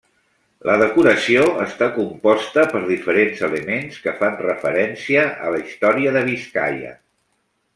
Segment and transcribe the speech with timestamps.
[0.67, 6.97] La decoració està composta per diferents elements que fan referència a la història de Biscaia.